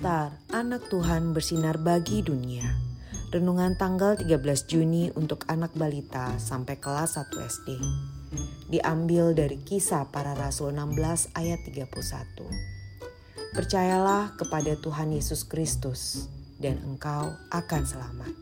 [0.00, 2.64] Star, anak Tuhan bersinar bagi dunia.
[3.36, 4.32] Renungan tanggal 13
[4.64, 7.68] Juni untuk anak balita sampai kelas 1 SD.
[8.72, 11.92] Diambil dari kisah para rasul 16 ayat 31.
[13.52, 18.32] Percayalah kepada Tuhan Yesus Kristus dan engkau akan selamat.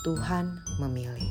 [0.00, 0.48] Tuhan
[0.80, 1.28] memilih.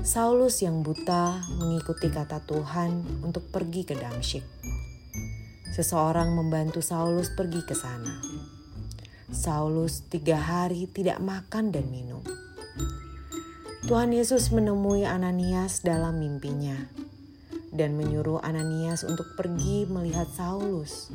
[0.00, 4.75] Saulus yang buta mengikuti kata Tuhan untuk pergi ke Damsyik
[5.76, 8.16] seseorang membantu Saulus pergi ke sana.
[9.28, 12.24] Saulus tiga hari tidak makan dan minum.
[13.84, 16.88] Tuhan Yesus menemui Ananias dalam mimpinya
[17.76, 21.12] dan menyuruh Ananias untuk pergi melihat Saulus.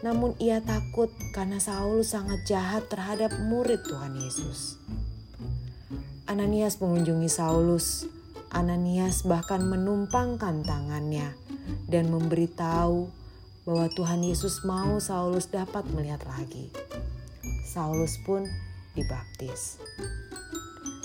[0.00, 4.80] Namun ia takut karena Saulus sangat jahat terhadap murid Tuhan Yesus.
[6.24, 8.08] Ananias mengunjungi Saulus.
[8.56, 11.36] Ananias bahkan menumpangkan tangannya
[11.92, 13.25] dan memberitahu
[13.66, 16.70] bahwa Tuhan Yesus mau Saulus dapat melihat lagi.
[17.66, 18.46] Saulus pun
[18.94, 19.82] dibaptis.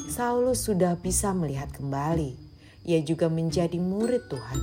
[0.07, 2.37] Saulus sudah bisa melihat kembali.
[2.85, 4.59] Ia juga menjadi murid Tuhan.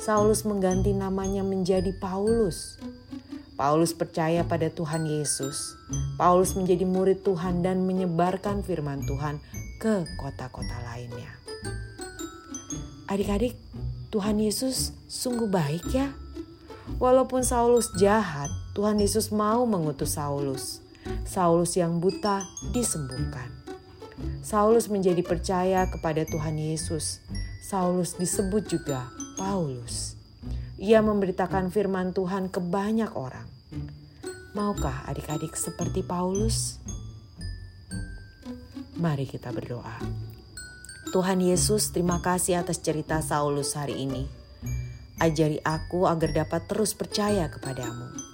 [0.00, 2.80] Saulus mengganti namanya menjadi Paulus.
[3.60, 5.76] Paulus percaya pada Tuhan Yesus.
[6.16, 9.36] Paulus menjadi murid Tuhan dan menyebarkan firman Tuhan
[9.76, 11.28] ke kota-kota lainnya.
[13.12, 13.60] Adik-adik,
[14.08, 16.08] Tuhan Yesus sungguh baik ya.
[16.98, 20.82] Walaupun Saulus jahat, Tuhan Yesus mau mengutus Saulus.
[21.28, 22.42] Saulus yang buta
[22.74, 23.52] disembuhkan.
[24.40, 27.22] Saulus menjadi percaya kepada Tuhan Yesus.
[27.62, 29.06] Saulus disebut juga
[29.38, 30.18] Paulus.
[30.80, 33.46] Ia memberitakan firman Tuhan ke banyak orang.
[34.56, 36.80] Maukah adik-adik seperti Paulus?
[38.98, 40.02] Mari kita berdoa.
[41.10, 44.39] Tuhan Yesus, terima kasih atas cerita Saulus hari ini.
[45.20, 48.29] Ajari aku agar dapat terus percaya kepadamu.